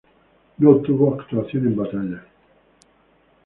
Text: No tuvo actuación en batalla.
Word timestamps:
No 0.57 0.77
tuvo 0.81 1.13
actuación 1.13 1.67
en 1.67 1.75
batalla. 1.77 2.25